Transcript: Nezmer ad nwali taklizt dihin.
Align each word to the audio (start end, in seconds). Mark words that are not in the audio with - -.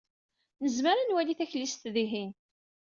Nezmer 0.63 0.97
ad 0.97 1.07
nwali 1.07 1.33
taklizt 1.39 1.83
dihin. 1.93 2.31